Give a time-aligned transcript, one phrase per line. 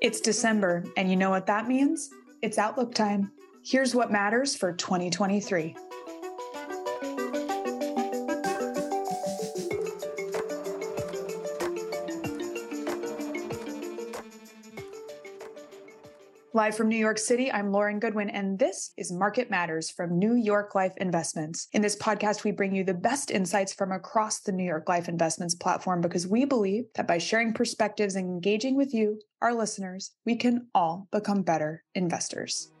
[0.00, 2.08] It's December, and you know what that means?
[2.40, 3.30] It's Outlook time.
[3.62, 5.76] Here's what matters for 2023.
[16.52, 20.34] Live from New York City, I'm Lauren Goodwin, and this is Market Matters from New
[20.34, 21.68] York Life Investments.
[21.72, 25.08] In this podcast, we bring you the best insights from across the New York Life
[25.08, 30.10] Investments platform because we believe that by sharing perspectives and engaging with you, our listeners,
[30.26, 32.72] we can all become better investors.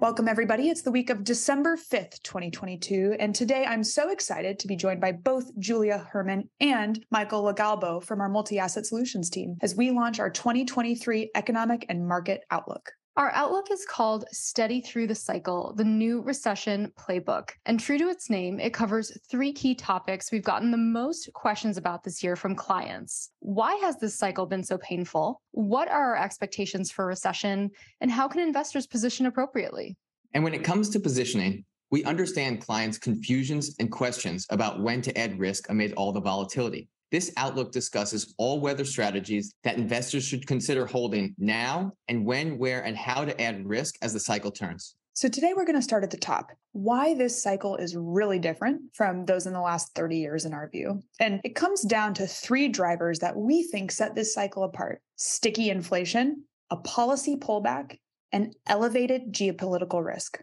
[0.00, 0.70] Welcome, everybody.
[0.70, 3.16] It's the week of December 5th, 2022.
[3.20, 8.02] And today I'm so excited to be joined by both Julia Hermann and Michael LoGalbo
[8.02, 12.92] from our multi asset solutions team as we launch our 2023 economic and market outlook.
[13.16, 17.50] Our outlook is called Steady Through the Cycle, the new recession playbook.
[17.66, 21.76] And true to its name, it covers three key topics we've gotten the most questions
[21.76, 23.30] about this year from clients.
[23.40, 25.42] Why has this cycle been so painful?
[25.50, 27.70] What are our expectations for recession?
[28.00, 29.96] And how can investors position appropriately?
[30.32, 35.18] And when it comes to positioning, we understand clients' confusions and questions about when to
[35.18, 36.88] add risk amid all the volatility.
[37.10, 42.84] This outlook discusses all weather strategies that investors should consider holding now and when, where,
[42.84, 44.94] and how to add risk as the cycle turns.
[45.14, 46.52] So, today we're going to start at the top.
[46.70, 50.70] Why this cycle is really different from those in the last 30 years, in our
[50.70, 51.02] view.
[51.18, 55.68] And it comes down to three drivers that we think set this cycle apart sticky
[55.68, 57.98] inflation, a policy pullback,
[58.30, 60.40] and elevated geopolitical risk.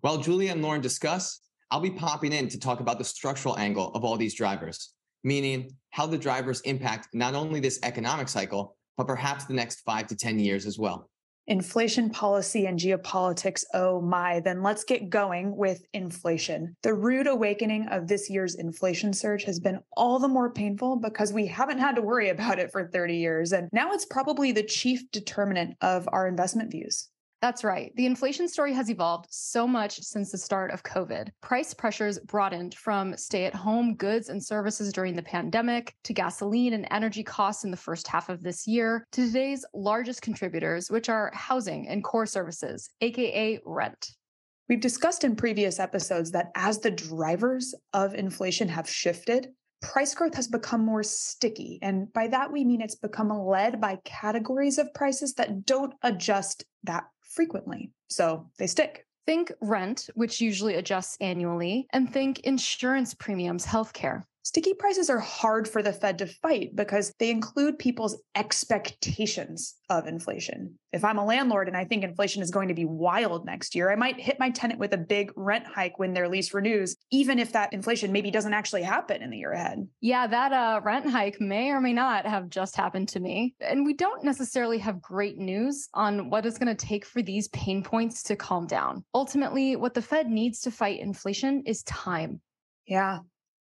[0.00, 1.40] While Julia and Lauren discuss,
[1.72, 4.93] I'll be popping in to talk about the structural angle of all these drivers
[5.24, 10.06] meaning how the drivers impact not only this economic cycle, but perhaps the next five
[10.06, 11.10] to 10 years as well.
[11.46, 16.74] Inflation policy and geopolitics, oh my, then let's get going with inflation.
[16.82, 21.34] The rude awakening of this year's inflation surge has been all the more painful because
[21.34, 23.52] we haven't had to worry about it for 30 years.
[23.52, 27.10] And now it's probably the chief determinant of our investment views.
[27.44, 27.92] That's right.
[27.96, 31.28] The inflation story has evolved so much since the start of COVID.
[31.42, 36.72] Price pressures broadened from stay at home goods and services during the pandemic to gasoline
[36.72, 41.10] and energy costs in the first half of this year to today's largest contributors, which
[41.10, 44.12] are housing and core services, AKA rent.
[44.70, 49.48] We've discussed in previous episodes that as the drivers of inflation have shifted,
[49.82, 51.78] price growth has become more sticky.
[51.82, 56.64] And by that, we mean it's become led by categories of prices that don't adjust
[56.84, 57.04] that
[57.34, 57.90] frequently.
[58.08, 59.06] So they stick.
[59.26, 64.22] Think rent, which usually adjusts annually, and think insurance premiums, healthcare.
[64.46, 70.06] Sticky prices are hard for the Fed to fight because they include people's expectations of
[70.06, 70.78] inflation.
[70.92, 73.90] If I'm a landlord and I think inflation is going to be wild next year,
[73.90, 77.38] I might hit my tenant with a big rent hike when their lease renews, even
[77.38, 79.88] if that inflation maybe doesn't actually happen in the year ahead.
[80.02, 83.54] Yeah, that uh, rent hike may or may not have just happened to me.
[83.60, 87.48] And we don't necessarily have great news on what it's going to take for these
[87.48, 89.06] pain points to calm down.
[89.14, 92.42] Ultimately, what the Fed needs to fight inflation is time.
[92.86, 93.20] Yeah,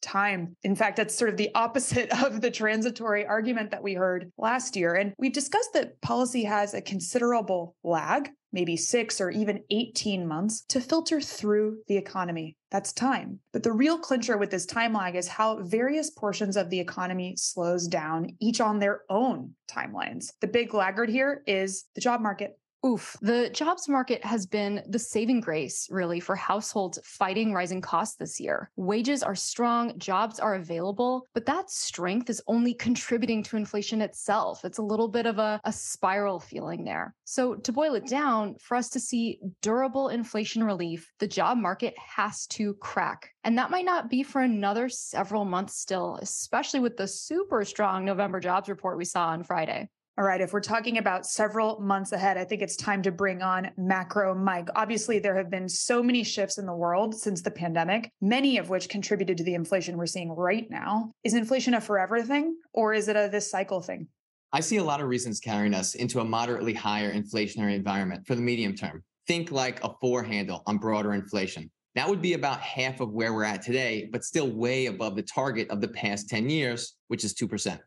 [0.00, 0.56] time.
[0.62, 4.76] In fact, that's sort of the opposite of the transitory argument that we heard last
[4.76, 4.94] year.
[4.94, 10.62] And we've discussed that policy has a considerable lag, maybe six or even 18 months,
[10.68, 12.56] to filter through the economy.
[12.70, 13.40] That's time.
[13.52, 17.34] But the real clincher with this time lag is how various portions of the economy
[17.36, 20.32] slows down, each on their own timelines.
[20.40, 22.58] The big laggard here is the job market.
[22.84, 23.14] Oof.
[23.20, 28.40] The jobs market has been the saving grace, really, for households fighting rising costs this
[28.40, 28.70] year.
[28.76, 34.64] Wages are strong, jobs are available, but that strength is only contributing to inflation itself.
[34.64, 37.14] It's a little bit of a, a spiral feeling there.
[37.24, 41.94] So, to boil it down, for us to see durable inflation relief, the job market
[41.98, 43.30] has to crack.
[43.44, 48.06] And that might not be for another several months still, especially with the super strong
[48.06, 49.88] November jobs report we saw on Friday.
[50.20, 53.40] All right, if we're talking about several months ahead, I think it's time to bring
[53.40, 54.68] on Macro Mike.
[54.76, 58.68] Obviously, there have been so many shifts in the world since the pandemic, many of
[58.68, 61.10] which contributed to the inflation we're seeing right now.
[61.24, 64.08] Is inflation a forever thing or is it a this cycle thing?
[64.52, 68.34] I see a lot of reasons carrying us into a moderately higher inflationary environment for
[68.34, 69.02] the medium term.
[69.26, 71.70] Think like a four handle on broader inflation.
[71.94, 75.22] That would be about half of where we're at today, but still way above the
[75.22, 77.80] target of the past 10 years, which is 2%.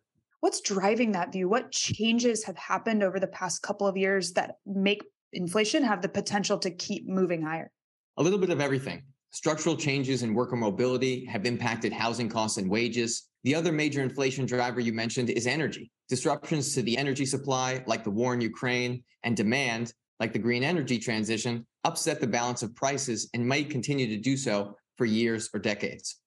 [0.44, 1.48] What's driving that view?
[1.48, 5.01] What changes have happened over the past couple of years that make
[5.31, 7.72] inflation have the potential to keep moving higher?
[8.18, 9.04] A little bit of everything.
[9.31, 13.30] Structural changes in worker mobility have impacted housing costs and wages.
[13.45, 15.90] The other major inflation driver you mentioned is energy.
[16.10, 20.66] Disruptions to the energy supply, like the war in Ukraine, and demand, like the green
[20.66, 25.50] energy transition, upset the balance of prices and might continue to do so for years
[25.54, 26.18] or decades.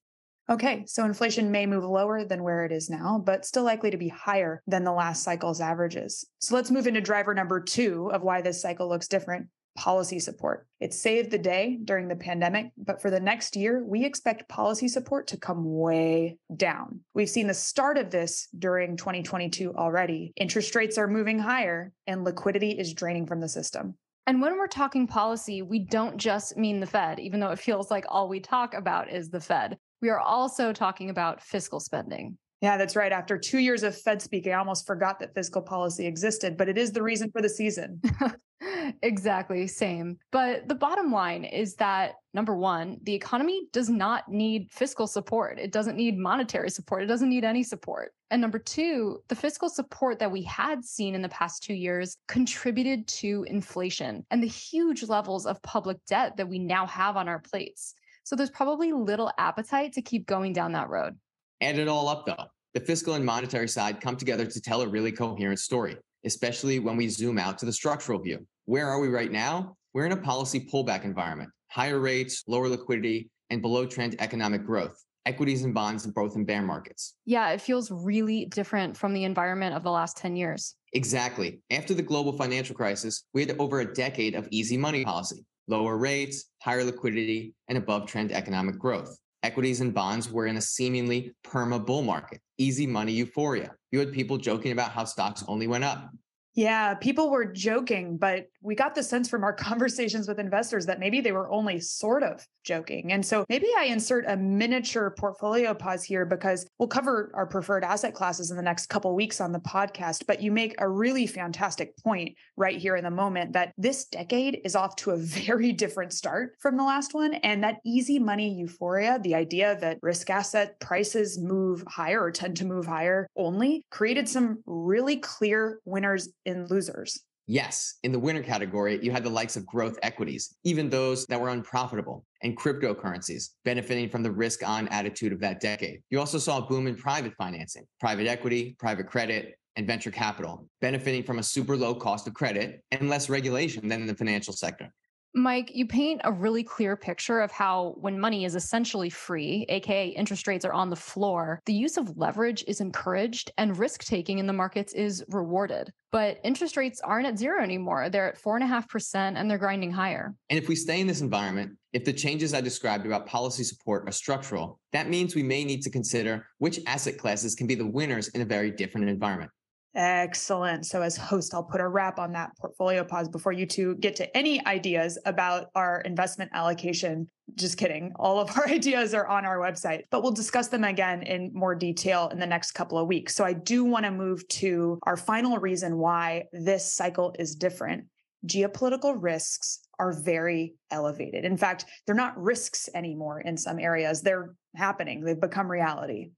[0.48, 3.96] Okay, so inflation may move lower than where it is now, but still likely to
[3.96, 6.24] be higher than the last cycle's averages.
[6.38, 10.66] So let's move into driver number two of why this cycle looks different policy support.
[10.80, 14.88] It saved the day during the pandemic, but for the next year, we expect policy
[14.88, 17.00] support to come way down.
[17.12, 20.32] We've seen the start of this during 2022 already.
[20.36, 23.96] Interest rates are moving higher and liquidity is draining from the system.
[24.28, 27.90] And when we're talking policy, we don't just mean the Fed, even though it feels
[27.90, 29.78] like all we talk about is the Fed.
[30.02, 32.38] We are also talking about fiscal spending.
[32.62, 33.12] Yeah, that's right.
[33.12, 36.78] After two years of Fed speak, I almost forgot that fiscal policy existed, but it
[36.78, 38.00] is the reason for the season.
[39.02, 40.16] exactly, same.
[40.32, 45.58] But the bottom line is that number one, the economy does not need fiscal support.
[45.58, 47.02] It doesn't need monetary support.
[47.02, 48.12] It doesn't need any support.
[48.30, 52.16] And number two, the fiscal support that we had seen in the past two years
[52.26, 57.28] contributed to inflation and the huge levels of public debt that we now have on
[57.28, 57.94] our plates.
[58.26, 61.14] So there's probably little appetite to keep going down that road.
[61.60, 62.46] Add it all up, though.
[62.74, 66.96] The fiscal and monetary side come together to tell a really coherent story, especially when
[66.96, 68.44] we zoom out to the structural view.
[68.64, 69.76] Where are we right now?
[69.94, 75.00] We're in a policy pullback environment, higher rates, lower liquidity, and below trend economic growth.
[75.24, 77.14] Equities and bonds both in bear markets.
[77.26, 80.74] Yeah, it feels really different from the environment of the last 10 years.
[80.94, 81.60] Exactly.
[81.70, 85.96] After the global financial crisis, we had over a decade of easy money policy, lower
[85.96, 89.16] rates, higher liquidity, and above trend economic growth
[89.46, 93.70] equities and bonds were in a seemingly perma bull market, easy money euphoria.
[93.92, 96.10] You had people joking about how stocks only went up.
[96.54, 100.98] Yeah, people were joking, but we got the sense from our conversations with investors that
[100.98, 103.12] maybe they were only sort of joking.
[103.12, 107.84] And so maybe I insert a miniature portfolio pause here because we'll cover our preferred
[107.84, 111.26] asset classes in the next couple weeks on the podcast, but you make a really
[111.26, 115.16] fantastic point right here in the moment that this decade is off to a
[115.46, 119.98] very different start from the last one and that easy money euphoria, the idea that
[120.02, 125.78] risk asset prices move higher or tend to move higher only created some really clear
[125.84, 127.20] winners and losers.
[127.48, 131.40] Yes, in the winner category, you had the likes of growth equities, even those that
[131.40, 136.02] were unprofitable, and cryptocurrencies, benefiting from the risk on attitude of that decade.
[136.10, 140.68] You also saw a boom in private financing, private equity, private credit, and venture capital,
[140.80, 144.52] benefiting from a super low cost of credit and less regulation than in the financial
[144.52, 144.92] sector.
[145.38, 150.08] Mike, you paint a really clear picture of how when money is essentially free, aka
[150.08, 154.38] interest rates are on the floor, the use of leverage is encouraged and risk taking
[154.38, 155.92] in the markets is rewarded.
[156.10, 158.08] But interest rates aren't at zero anymore.
[158.08, 160.34] They're at 4.5% and they're grinding higher.
[160.48, 164.08] And if we stay in this environment, if the changes I described about policy support
[164.08, 167.86] are structural, that means we may need to consider which asset classes can be the
[167.86, 169.50] winners in a very different environment.
[169.96, 170.84] Excellent.
[170.84, 174.14] So, as host, I'll put a wrap on that portfolio pause before you two get
[174.16, 177.30] to any ideas about our investment allocation.
[177.54, 178.12] Just kidding.
[178.16, 181.74] All of our ideas are on our website, but we'll discuss them again in more
[181.74, 183.34] detail in the next couple of weeks.
[183.34, 188.04] So, I do want to move to our final reason why this cycle is different.
[188.46, 191.46] Geopolitical risks are very elevated.
[191.46, 196.32] In fact, they're not risks anymore in some areas, they're happening, they've become reality.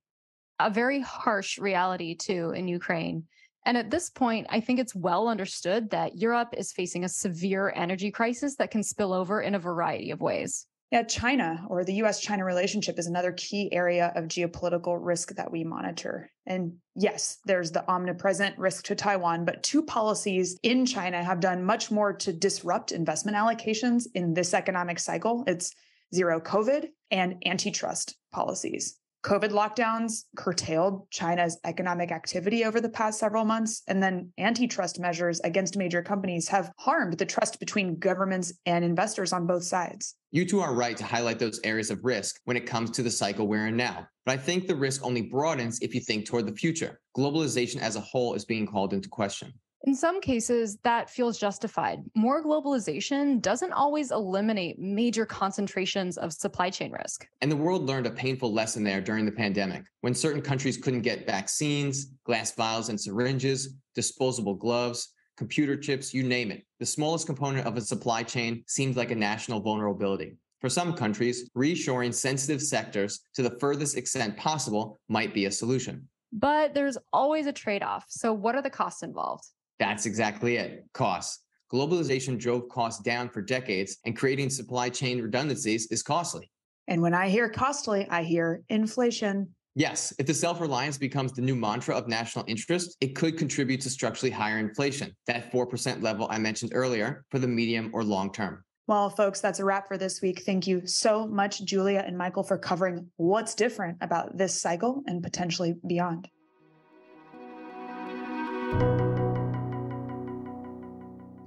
[0.60, 3.24] A very harsh reality, too, in Ukraine.
[3.64, 7.72] And at this point, I think it's well understood that Europe is facing a severe
[7.74, 10.66] energy crisis that can spill over in a variety of ways.
[10.90, 15.50] Yeah, China or the US China relationship is another key area of geopolitical risk that
[15.50, 16.30] we monitor.
[16.46, 21.62] And yes, there's the omnipresent risk to Taiwan, but two policies in China have done
[21.62, 25.44] much more to disrupt investment allocations in this economic cycle.
[25.46, 25.74] It's
[26.14, 28.98] zero COVID and antitrust policies.
[29.24, 33.82] COVID lockdowns curtailed China's economic activity over the past several months.
[33.88, 39.32] And then antitrust measures against major companies have harmed the trust between governments and investors
[39.32, 40.14] on both sides.
[40.30, 43.10] You two are right to highlight those areas of risk when it comes to the
[43.10, 44.06] cycle we're in now.
[44.24, 47.00] But I think the risk only broadens if you think toward the future.
[47.16, 49.52] Globalization as a whole is being called into question.
[49.84, 52.02] In some cases, that feels justified.
[52.16, 57.28] More globalization doesn't always eliminate major concentrations of supply chain risk.
[57.40, 61.02] And the world learned a painful lesson there during the pandemic when certain countries couldn't
[61.02, 66.64] get vaccines, glass vials and syringes, disposable gloves, computer chips, you name it.
[66.80, 70.36] The smallest component of a supply chain seemed like a national vulnerability.
[70.60, 76.08] For some countries, reshoring sensitive sectors to the furthest extent possible might be a solution.
[76.32, 78.06] But there's always a trade off.
[78.08, 79.44] So, what are the costs involved?
[79.78, 81.44] That's exactly it costs.
[81.72, 86.50] Globalization drove costs down for decades, and creating supply chain redundancies is costly.
[86.86, 89.54] And when I hear costly, I hear inflation.
[89.74, 93.82] Yes, if the self reliance becomes the new mantra of national interest, it could contribute
[93.82, 98.32] to structurally higher inflation, that 4% level I mentioned earlier, for the medium or long
[98.32, 98.64] term.
[98.88, 100.44] Well, folks, that's a wrap for this week.
[100.46, 105.22] Thank you so much, Julia and Michael, for covering what's different about this cycle and
[105.22, 106.30] potentially beyond.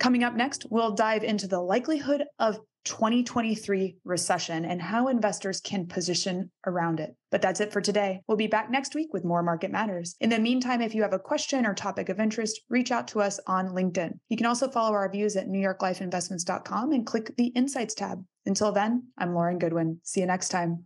[0.01, 5.85] Coming up next, we'll dive into the likelihood of 2023 recession and how investors can
[5.85, 7.15] position around it.
[7.29, 8.21] But that's it for today.
[8.27, 10.15] We'll be back next week with more Market Matters.
[10.19, 13.21] In the meantime, if you have a question or topic of interest, reach out to
[13.21, 14.13] us on LinkedIn.
[14.27, 18.25] You can also follow our views at newyorklifeinvestments.com and click the Insights tab.
[18.47, 19.99] Until then, I'm Lauren Goodwin.
[20.01, 20.83] See you next time.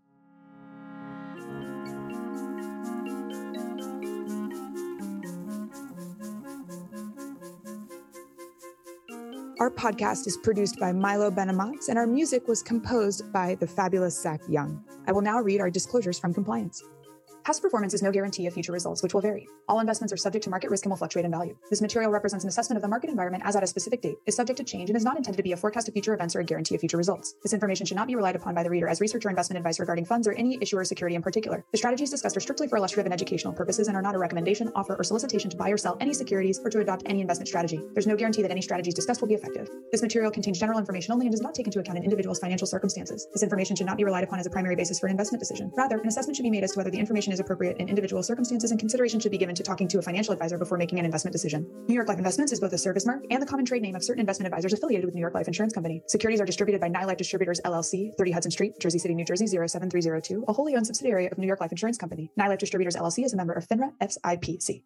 [9.57, 14.21] Our podcast is produced by Milo Benamatz, and our music was composed by the fabulous
[14.21, 14.83] Zach Young.
[15.07, 16.83] I will now read our disclosures from compliance.
[17.45, 19.47] Past performance is no guarantee of future results, which will vary.
[19.69, 21.55] All investments are subject to market risk and will fluctuate in value.
[21.69, 24.35] This material represents an assessment of the market environment as at a specific date, is
[24.35, 26.39] subject to change, and is not intended to be a forecast of future events or
[26.39, 27.35] a guarantee of future results.
[27.43, 29.79] This information should not be relied upon by the reader as research or investment advice
[29.79, 31.63] regarding funds or any issuer or security in particular.
[31.71, 34.71] The strategies discussed are strictly for illustrative and educational purposes and are not a recommendation,
[34.73, 37.79] offer, or solicitation to buy or sell any securities or to adopt any investment strategy.
[37.93, 39.69] There's no guarantee that any strategies discussed will be effective.
[39.91, 42.65] This material contains general information only and does not take into account an individual's financial
[42.65, 43.27] circumstances.
[43.33, 45.71] This information should not be relied upon as a primary basis for an investment decision.
[45.77, 48.23] Rather, an assessment should be made as to whether the information is appropriate in individual
[48.23, 51.05] circumstances and consideration should be given to talking to a financial advisor before making an
[51.05, 51.67] investment decision.
[51.87, 54.03] New York Life Investments is both a service mark and the common trade name of
[54.03, 56.01] certain investment advisors affiliated with New York Life Insurance Company.
[56.07, 60.45] Securities are distributed by Nylife Distributors LLC, 30 Hudson Street, Jersey City, New Jersey 07302,
[60.47, 62.31] a wholly owned subsidiary of New York Life Insurance Company.
[62.39, 64.81] Nylife Distributors LLC is a member of FINRA SIPC.